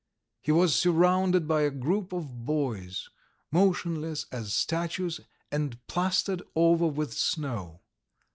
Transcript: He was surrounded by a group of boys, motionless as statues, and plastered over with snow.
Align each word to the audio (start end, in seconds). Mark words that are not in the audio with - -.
He 0.41 0.51
was 0.51 0.73
surrounded 0.75 1.47
by 1.47 1.61
a 1.61 1.69
group 1.69 2.11
of 2.11 2.43
boys, 2.43 3.07
motionless 3.51 4.25
as 4.31 4.51
statues, 4.51 5.19
and 5.51 5.77
plastered 5.85 6.41
over 6.55 6.87
with 6.87 7.13
snow. 7.13 7.81